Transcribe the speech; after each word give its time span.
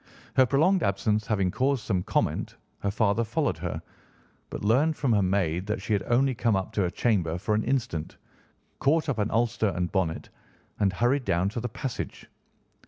Her 0.35 0.47
prolonged 0.47 0.81
absence 0.81 1.27
having 1.27 1.51
caused 1.51 1.83
some 1.83 2.01
comment, 2.01 2.55
her 2.79 2.89
father 2.89 3.23
followed 3.23 3.59
her, 3.59 3.79
but 4.49 4.65
learned 4.65 4.97
from 4.97 5.13
her 5.13 5.21
maid 5.21 5.67
that 5.67 5.79
she 5.79 5.93
had 5.93 6.01
only 6.07 6.33
come 6.33 6.55
up 6.55 6.71
to 6.73 6.81
her 6.81 6.89
chamber 6.89 7.37
for 7.37 7.53
an 7.53 7.63
instant, 7.63 8.17
caught 8.79 9.07
up 9.09 9.19
an 9.19 9.29
ulster 9.29 9.69
and 9.75 9.91
bonnet, 9.91 10.29
and 10.79 10.91
hurried 10.93 11.23
down 11.25 11.49
to 11.49 11.59
the 11.59 11.69
passage. 11.69 12.25